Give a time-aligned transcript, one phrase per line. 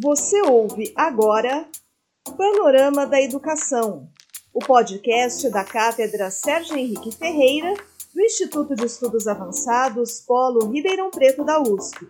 [0.00, 1.68] Você ouve agora
[2.34, 4.08] Panorama da Educação,
[4.50, 7.74] o podcast da Cátedra Sérgio Henrique Ferreira,
[8.14, 12.08] do Instituto de Estudos Avançados Polo Ribeirão Preto da USP.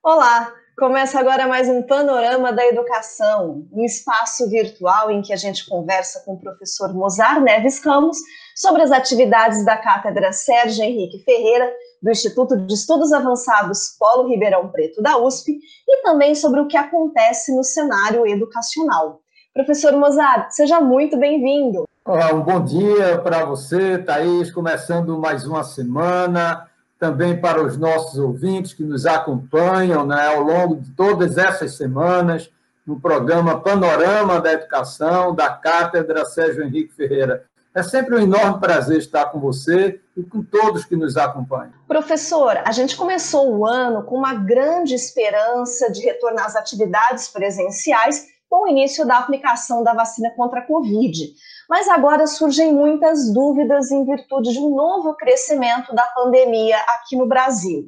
[0.00, 5.68] Olá, começa agora mais um Panorama da Educação, um espaço virtual em que a gente
[5.68, 8.16] conversa com o professor Mozar Neves Ramos
[8.54, 11.68] sobre as atividades da Cátedra Sérgio Henrique Ferreira
[12.00, 16.76] do Instituto de Estudos Avançados Polo Ribeirão Preto da USP e também sobre o que
[16.76, 19.20] acontece no cenário educacional.
[19.52, 21.88] Professor Mozart, seja muito bem-vindo.
[22.06, 26.67] Um bom dia para você, Thaís, começando mais uma semana,
[26.98, 32.50] também para os nossos ouvintes que nos acompanham né, ao longo de todas essas semanas
[32.86, 37.44] no programa Panorama da Educação da Cátedra Sérgio Henrique Ferreira.
[37.74, 41.72] É sempre um enorme prazer estar com você e com todos que nos acompanham.
[41.86, 48.26] Professor, a gente começou o ano com uma grande esperança de retornar às atividades presenciais
[48.48, 51.34] com o início da aplicação da vacina contra a Covid.
[51.68, 57.28] Mas agora surgem muitas dúvidas em virtude de um novo crescimento da pandemia aqui no
[57.28, 57.84] Brasil.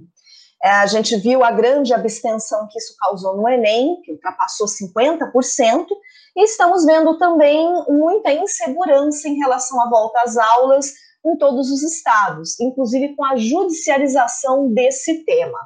[0.63, 5.87] É, a gente viu a grande abstenção que isso causou no Enem, que ultrapassou 50%,
[6.37, 10.93] e estamos vendo também muita insegurança em relação à volta às aulas
[11.25, 15.59] em todos os estados, inclusive com a judicialização desse tema.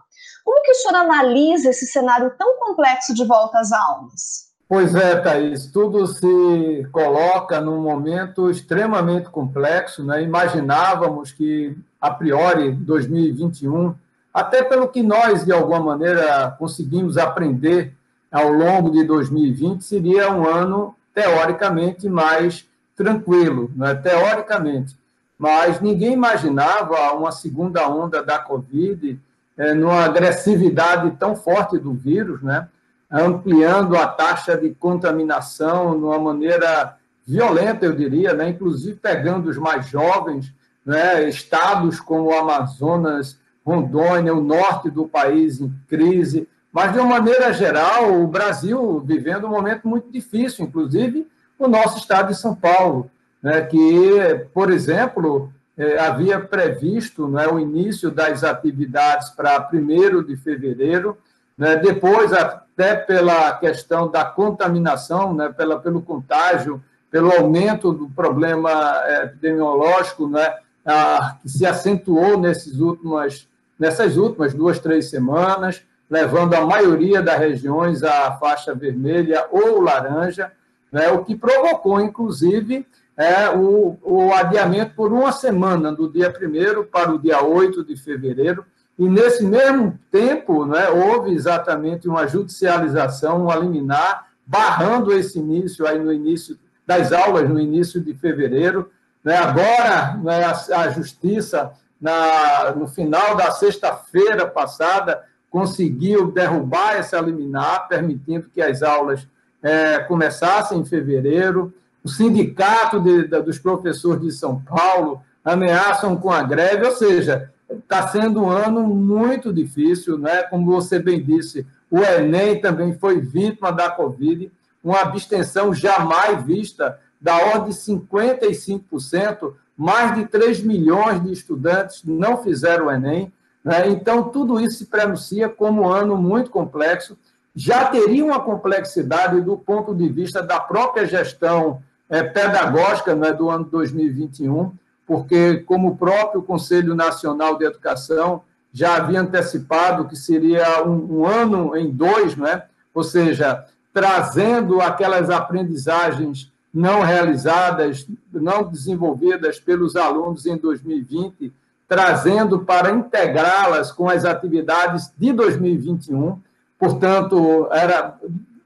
[0.44, 4.53] Como que o senhor analisa esse cenário tão complexo de volta às aulas?
[4.74, 10.02] Pois é, Thaís, tudo se coloca num momento extremamente complexo.
[10.02, 10.24] Né?
[10.24, 13.94] Imaginávamos que, a priori, 2021,
[14.34, 17.94] até pelo que nós, de alguma maneira, conseguimos aprender
[18.32, 24.96] ao longo de 2020 seria um ano teoricamente mais tranquilo, é teoricamente.
[25.38, 29.20] Mas ninguém imaginava uma segunda onda da Covid
[29.56, 32.68] é, numa agressividade tão forte do vírus, né?
[33.10, 38.48] Ampliando a taxa de contaminação de uma maneira violenta, eu diria, né?
[38.50, 40.52] inclusive pegando os mais jovens,
[40.84, 41.28] né?
[41.28, 47.52] estados como o Amazonas, Rondônia, o norte do país em crise, mas, de uma maneira
[47.52, 51.24] geral, o Brasil vivendo um momento muito difícil, inclusive
[51.56, 53.08] o nosso estado de São Paulo,
[53.40, 60.36] né, que, por exemplo, eh, havia previsto né, o início das atividades para 1 de
[60.36, 61.16] fevereiro,
[61.56, 68.70] né, depois, até pela questão da contaminação, né, pela, pelo contágio, pelo aumento do problema
[69.04, 70.52] eh, epidemiológico, né,
[70.84, 73.48] a, que se acentuou nesses últimas,
[73.78, 80.50] nessas últimas duas, três semanas, levando a maioria das regiões à faixa vermelha ou laranja,
[80.90, 82.84] né, o que provocou, inclusive,
[83.16, 87.96] é, o, o adiamento por uma semana, do dia 1 para o dia 8 de
[87.96, 88.66] fevereiro,
[88.98, 95.98] e nesse mesmo tempo né, houve exatamente uma judicialização, um liminar, barrando esse início aí
[95.98, 96.56] no início
[96.86, 98.90] das aulas, no início de fevereiro.
[99.22, 107.20] Né, agora, né, a, a Justiça, na, no final da sexta-feira passada, conseguiu derrubar essa
[107.20, 109.26] liminar, permitindo que as aulas
[109.62, 111.72] é, começassem em fevereiro.
[112.04, 117.50] O sindicato de, de, dos professores de São Paulo ameaçam com a greve, ou seja,
[117.70, 120.42] está sendo um ano muito difícil, né?
[120.44, 124.50] como você bem disse, o Enem também foi vítima da Covid,
[124.82, 132.42] uma abstenção jamais vista, da ordem de 55%, mais de 3 milhões de estudantes não
[132.42, 133.32] fizeram o Enem,
[133.64, 133.88] né?
[133.88, 137.16] Então, tudo isso se pronuncia como um ano muito complexo,
[137.56, 141.80] já teria uma complexidade do ponto de vista da própria gestão
[142.10, 144.72] é, pedagógica né, do ano 2021,
[145.06, 148.42] porque, como o próprio Conselho Nacional de Educação
[148.72, 152.64] já havia antecipado que seria um, um ano em dois, né?
[152.92, 161.52] ou seja, trazendo aquelas aprendizagens não realizadas, não desenvolvidas pelos alunos em 2020
[161.88, 166.40] trazendo para integrá-las com as atividades de 2021.
[166.78, 168.18] Portanto, era,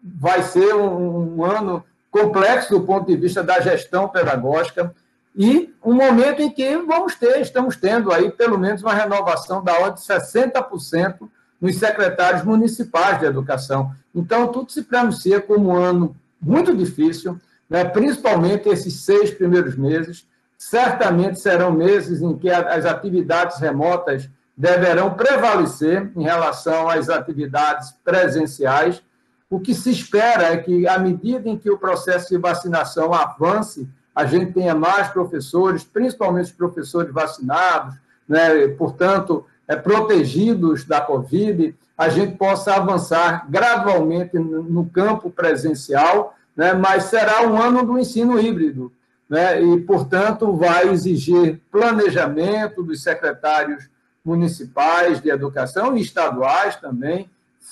[0.03, 4.95] vai ser um, um ano complexo do ponto de vista da gestão pedagógica
[5.39, 9.73] e um momento em que vamos ter, estamos tendo aí pelo menos uma renovação da
[9.79, 11.31] ordem de 60%
[11.61, 13.93] nos secretários municipais de educação.
[14.13, 17.39] Então, tudo se pronuncia como um ano muito difícil,
[17.71, 17.85] né?
[17.85, 20.27] principalmente esses seis primeiros meses,
[20.57, 29.01] certamente serão meses em que as atividades remotas deverão prevalecer em relação às atividades presenciais.
[29.49, 33.89] O que se espera é que, à medida em que o processo de vacinação avance,
[34.19, 37.95] a gente tenha mais professores, principalmente os professores vacinados,
[38.29, 38.67] né?
[38.77, 47.05] portanto, é, protegidos da Covid, a gente possa avançar gradualmente no campo presencial, né, mas
[47.05, 48.93] será um ano do ensino híbrido,
[49.31, 53.89] né, e, portanto, vai exigir planejamento dos secretários
[54.25, 57.31] municipais de educação e estaduais também,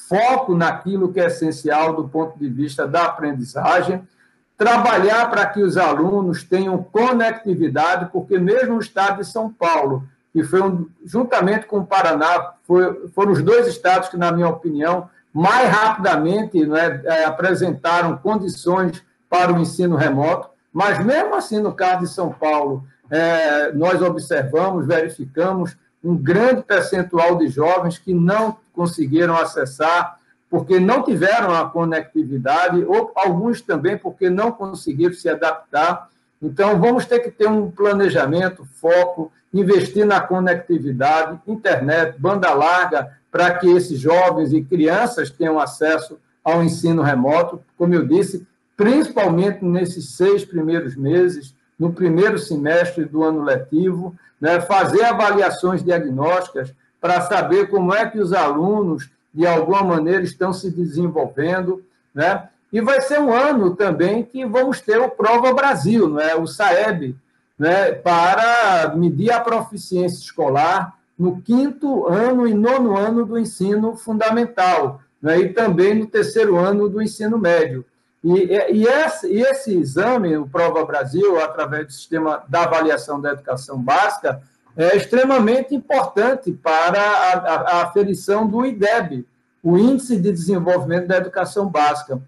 [0.08, 4.06] foco naquilo que é essencial do ponto de vista da aprendizagem,
[4.56, 10.42] trabalhar para que os alunos tenham conectividade, porque mesmo o estado de São Paulo, que
[10.42, 15.08] foi um, juntamente com o Paraná, foi, foram os dois estados que, na minha opinião,
[15.32, 22.00] mais rapidamente né, é, apresentaram condições para o ensino remoto, mas mesmo assim, no caso
[22.00, 29.36] de São Paulo, é, nós observamos, verificamos um grande percentual de jovens que não conseguiram
[29.36, 30.18] acessar
[30.48, 36.08] porque não tiveram a conectividade, ou alguns também porque não conseguiram se adaptar.
[36.40, 43.54] Então, vamos ter que ter um planejamento, foco, investir na conectividade, internet, banda larga, para
[43.54, 48.46] que esses jovens e crianças tenham acesso ao ensino remoto, como eu disse,
[48.76, 56.72] principalmente nesses seis primeiros meses, no primeiro semestre do ano letivo, né, fazer avaliações diagnósticas
[57.00, 61.84] para saber como é que os alunos, de alguma maneira, estão se desenvolvendo.
[62.14, 62.48] Né?
[62.72, 67.14] E vai ser um ano também que vamos ter o Prova Brasil, né, o SAEB,
[67.58, 75.00] né, para medir a proficiência escolar no quinto ano e nono ano do ensino fundamental,
[75.20, 77.84] né, e também no terceiro ano do ensino médio.
[78.24, 83.32] E, e, esse, e esse exame, o Prova Brasil, através do sistema da avaliação da
[83.32, 84.42] educação básica,
[84.76, 89.26] é extremamente importante para a, aferição do IDEB,
[89.62, 92.20] o Índice de Desenvolvimento da Educação Básica.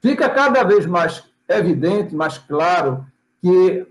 [0.00, 3.06] Fica cada vez mais evidente, mais claro,
[3.40, 3.86] que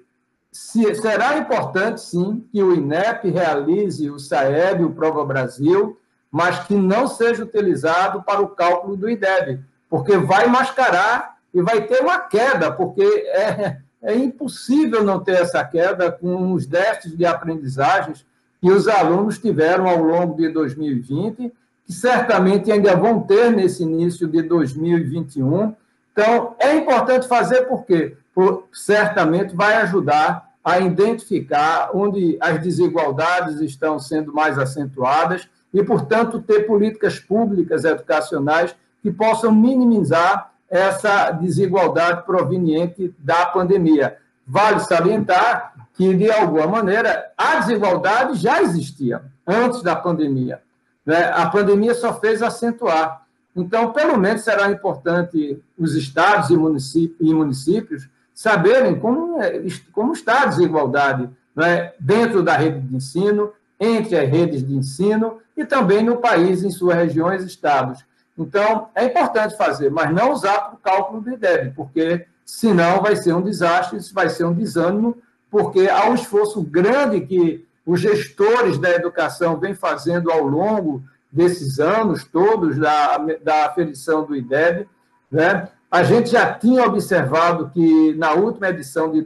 [0.52, 5.98] se, será importante, sim, que o INEP realize o SAEB, o Prova Brasil,
[6.30, 11.82] mas que não seja utilizado para o cálculo do IDEB, porque vai mascarar e vai
[11.82, 17.26] ter uma queda, porque é, é impossível não ter essa queda com os déficits de
[17.26, 18.26] aprendizagens
[18.60, 21.52] que os alunos tiveram ao longo de 2020,
[21.86, 25.74] que certamente ainda vão ter nesse início de 2021.
[26.12, 34.00] Então, é importante fazer porque por, certamente vai ajudar a identificar onde as desigualdades estão
[34.00, 43.14] sendo mais acentuadas e, portanto, ter políticas públicas educacionais que possam minimizar essa desigualdade proveniente
[43.20, 44.18] da pandemia.
[44.48, 50.62] Vale salientar que, de alguma maneira, a desigualdade já existia antes da pandemia.
[51.06, 51.30] Né?
[51.36, 53.22] A pandemia só fez acentuar.
[53.54, 60.46] Então, pelo menos será importante os estados e municípios saberem como, é, como está a
[60.46, 61.92] desigualdade né?
[62.00, 66.70] dentro da rede de ensino, entre as redes de ensino e também no país, em
[66.70, 68.06] suas regiões e estados.
[68.38, 73.16] Então, é importante fazer, mas não usar para o cálculo do IDEB, porque senão vai
[73.16, 75.18] ser um desastre, isso vai ser um desânimo,
[75.50, 81.80] porque há um esforço grande que os gestores da educação vêm fazendo ao longo desses
[81.80, 84.88] anos todos da, da aferição do IDEB.
[85.30, 85.68] Né?
[85.90, 89.22] A gente já tinha observado que na última edição de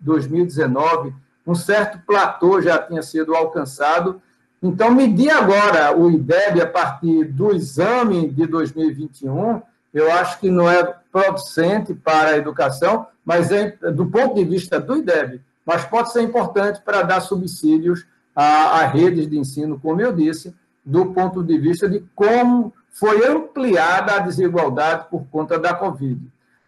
[0.00, 1.14] 2019,
[1.46, 4.20] um certo platô já tinha sido alcançado,
[4.62, 9.62] então, medir agora o IDEB a partir do exame de 2021,
[9.92, 14.78] eu acho que não é producente para a educação, mas é do ponto de vista
[14.78, 20.00] do IDEB, mas pode ser importante para dar subsídios a, a redes de ensino, como
[20.00, 25.72] eu disse, do ponto de vista de como foi ampliada a desigualdade por conta da
[25.74, 26.20] Covid.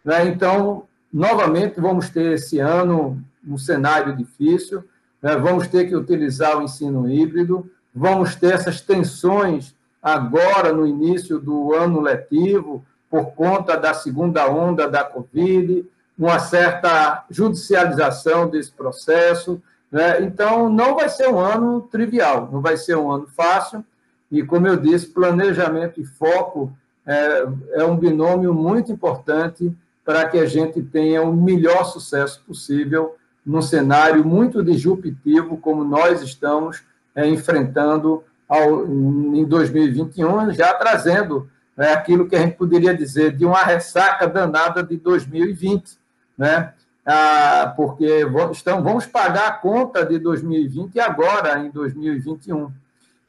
[0.03, 0.27] Né?
[0.27, 4.83] Então, novamente, vamos ter esse ano um cenário difícil,
[5.21, 5.35] né?
[5.35, 11.73] vamos ter que utilizar o ensino híbrido, vamos ter essas tensões agora no início do
[11.73, 15.85] ano letivo, por conta da segunda onda da Covid,
[16.17, 19.61] uma certa judicialização desse processo.
[19.91, 20.23] Né?
[20.23, 23.85] Então, não vai ser um ano trivial, não vai ser um ano fácil.
[24.31, 29.71] E, como eu disse, planejamento e foco é, é um binômio muito importante
[30.03, 36.21] para que a gente tenha o melhor sucesso possível num cenário muito disruptivo como nós
[36.21, 36.81] estamos
[37.15, 43.45] é, enfrentando ao, em 2021, já trazendo né, aquilo que a gente poderia dizer de
[43.45, 45.97] uma ressaca danada de 2020,
[46.37, 46.73] né?
[47.05, 52.71] Ah, porque estão, vamos pagar a conta de 2020 agora, em 2021.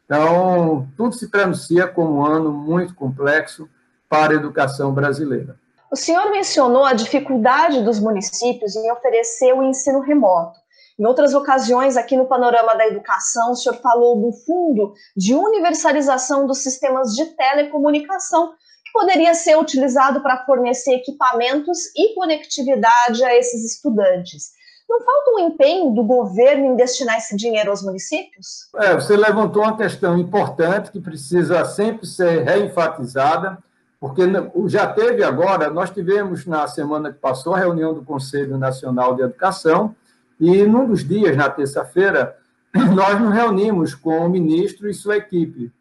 [0.05, 3.69] Então, tudo se pronuncia como um ano muito complexo
[4.09, 5.57] para a educação brasileira.
[5.91, 10.61] O senhor mencionou a dificuldade dos municípios em oferecer o ensino remoto.
[10.99, 16.47] Em outras ocasiões, aqui no Panorama da Educação, o senhor falou do Fundo de Universalização
[16.47, 18.53] dos Sistemas de Telecomunicação,
[18.85, 24.53] que poderia ser utilizado para fornecer equipamentos e conectividade a esses estudantes.
[24.89, 28.69] Não falta um empenho do governo em destinar esse dinheiro aos municípios?
[28.77, 33.59] É, você levantou uma questão importante que precisa sempre ser reenfatizada,
[33.99, 34.23] porque
[34.67, 39.23] já teve agora, nós tivemos na semana que passou a reunião do Conselho Nacional de
[39.23, 39.97] Educação,
[40.41, 42.37] e num dos dias, na terça-feira,
[42.95, 45.73] nós nos reunimos com o ministro e sua equipe.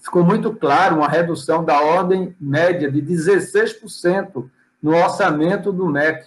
[0.00, 4.48] Ficou muito claro uma redução da ordem média de 16%
[4.82, 6.26] no orçamento do MEC.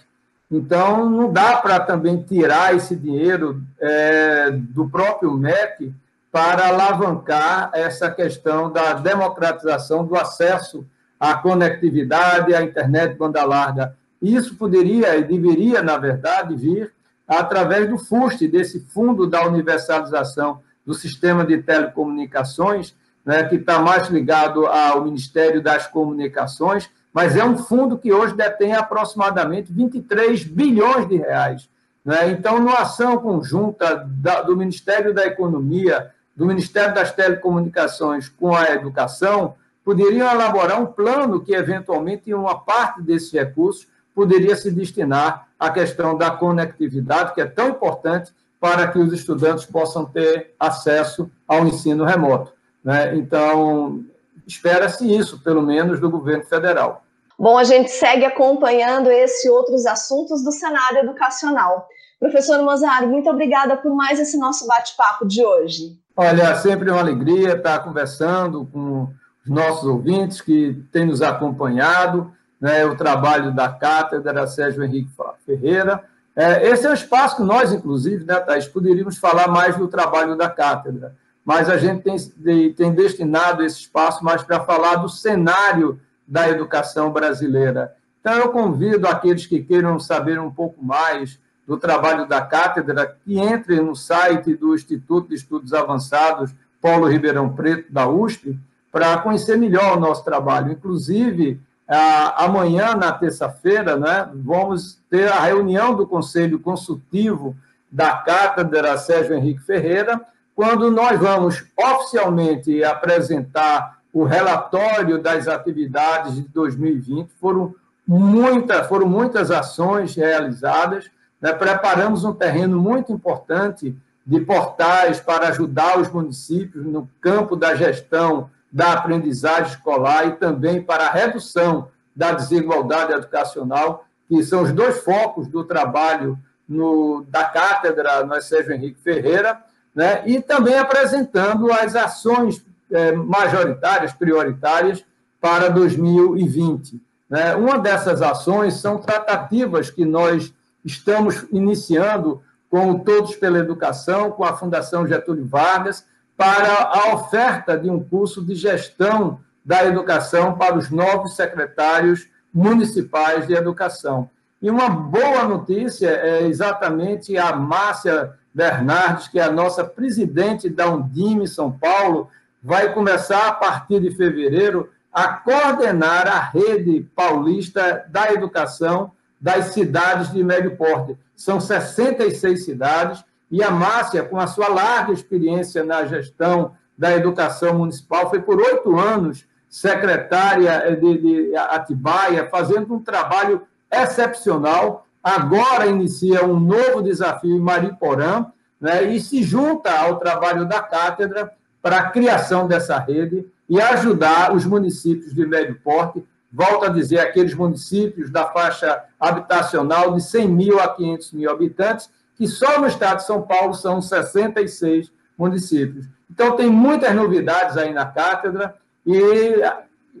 [0.50, 5.92] Então, não dá para também tirar esse dinheiro é, do próprio MEC
[6.30, 10.86] para alavancar essa questão da democratização do acesso
[11.18, 13.96] à conectividade, à internet banda larga.
[14.22, 16.93] Isso poderia e deveria, na verdade, vir
[17.26, 24.08] através do FUST, desse Fundo da Universalização do Sistema de Telecomunicações, né, que está mais
[24.08, 31.08] ligado ao Ministério das Comunicações, mas é um fundo que hoje detém aproximadamente 23 bilhões
[31.08, 31.68] de reais.
[32.04, 32.30] Né?
[32.30, 38.70] Então, numa ação conjunta da, do Ministério da Economia, do Ministério das Telecomunicações com a
[38.72, 39.54] Educação,
[39.84, 46.16] poderiam elaborar um plano que, eventualmente, uma parte desses recursos poderia se destinar à questão
[46.16, 52.04] da conectividade, que é tão importante para que os estudantes possam ter acesso ao ensino
[52.04, 52.52] remoto.
[52.82, 53.16] Né?
[53.16, 54.02] Então,
[54.46, 57.02] espera-se isso, pelo menos, do governo federal.
[57.38, 61.88] Bom, a gente segue acompanhando esse e outros assuntos do cenário educacional.
[62.18, 65.98] Professor Mozart, muito obrigada por mais esse nosso bate-papo de hoje.
[66.16, 69.08] Olha, sempre uma alegria estar conversando com
[69.44, 72.32] os nossos ouvintes que têm nos acompanhado
[72.64, 75.10] né, o trabalho da cátedra Sérgio Henrique
[75.44, 76.02] Ferreira.
[76.34, 80.34] É, esse é um espaço que nós, inclusive, né, Thais, poderíamos falar mais do trabalho
[80.34, 86.00] da cátedra, mas a gente tem, tem destinado esse espaço mais para falar do cenário
[86.26, 87.94] da educação brasileira.
[88.22, 93.38] Então, eu convido aqueles que queiram saber um pouco mais do trabalho da cátedra que
[93.38, 98.58] entrem no site do Instituto de Estudos Avançados Paulo Ribeirão Preto, da USP,
[98.90, 100.72] para conhecer melhor o nosso trabalho.
[100.72, 107.56] Inclusive, amanhã, na terça-feira, né, vamos ter a reunião do Conselho Consultivo
[107.90, 110.20] da Cátedra Sérgio Henrique Ferreira,
[110.56, 117.30] quando nós vamos oficialmente apresentar o relatório das atividades de 2020.
[117.40, 117.74] Foram,
[118.06, 121.10] muita, foram muitas ações realizadas,
[121.40, 123.94] né, preparamos um terreno muito importante
[124.26, 130.82] de portais para ajudar os municípios no campo da gestão da aprendizagem escolar e também
[130.82, 136.36] para a redução da desigualdade educacional, que são os dois focos do trabalho
[136.68, 139.62] no, da cátedra no Sérgio Henrique Ferreira,
[139.94, 140.24] né?
[140.26, 145.04] e também apresentando as ações é, majoritárias, prioritárias
[145.40, 147.00] para 2020.
[147.30, 147.54] Né?
[147.54, 150.52] Uma dessas ações são tratativas que nós
[150.84, 156.04] estamos iniciando com o Todos pela Educação, com a Fundação Getúlio Vargas,
[156.36, 163.46] para a oferta de um curso de gestão da educação para os novos secretários municipais
[163.46, 164.28] de educação.
[164.60, 170.88] E uma boa notícia é exatamente a Márcia Bernardes, que é a nossa presidente da
[170.88, 172.28] Undime São Paulo,
[172.62, 180.32] vai começar a partir de fevereiro a coordenar a rede paulista da educação das cidades
[180.32, 181.16] de médio porte.
[181.36, 183.24] São 66 cidades
[183.54, 188.60] e a Márcia, com a sua larga experiência na gestão da educação municipal, foi por
[188.60, 195.06] oito anos secretária de, de Atibaia, fazendo um trabalho excepcional.
[195.22, 198.46] Agora inicia um novo desafio em Mariporã
[198.80, 204.52] né, e se junta ao trabalho da cátedra para a criação dessa rede e ajudar
[204.52, 210.48] os municípios de médio porte, volto a dizer, aqueles municípios da faixa habitacional de 100
[210.48, 216.06] mil a 500 mil habitantes, que só no estado de São Paulo são 66 municípios.
[216.30, 218.74] Então, tem muitas novidades aí na cátedra
[219.06, 219.62] e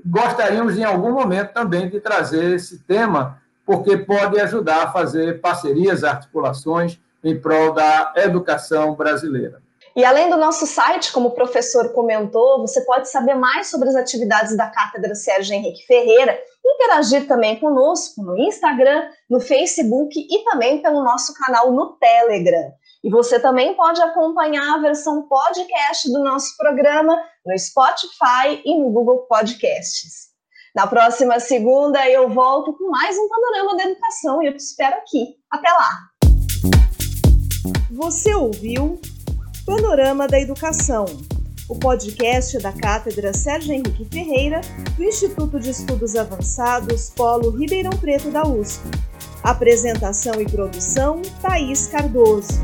[0.04, 6.04] gostaríamos, em algum momento, também de trazer esse tema, porque pode ajudar a fazer parcerias,
[6.04, 9.63] articulações em prol da educação brasileira.
[9.96, 13.94] E além do nosso site, como o professor comentou, você pode saber mais sobre as
[13.94, 20.82] atividades da Cátedra Sérgio Henrique Ferreira, interagir também conosco no Instagram, no Facebook e também
[20.82, 22.72] pelo nosso canal no Telegram.
[23.04, 28.90] E você também pode acompanhar a versão podcast do nosso programa no Spotify e no
[28.90, 30.34] Google Podcasts.
[30.74, 34.96] Na próxima segunda eu volto com mais um panorama da educação e eu te espero
[34.96, 35.36] aqui.
[35.48, 35.90] Até lá!
[37.92, 38.98] Você ouviu
[39.66, 41.06] Panorama da Educação,
[41.70, 44.60] o podcast da Cátedra Sérgio Henrique Ferreira,
[44.94, 48.82] do Instituto de Estudos Avançados Polo Ribeirão Preto da USP.
[49.42, 52.60] Apresentação e produção: Thaís Cardoso.